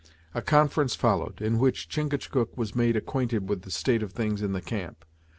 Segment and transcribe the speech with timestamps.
[0.33, 4.51] A conference followed, in which Chingachgook was made acquainted with the state of things in
[4.51, 5.05] the camp.